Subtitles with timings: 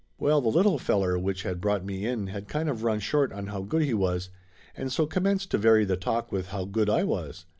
[0.17, 3.45] Well, the little feller which had brought me in had kind of run short on
[3.45, 4.31] how good he was,
[4.75, 7.45] and so com menced to vary the talk with how good I was.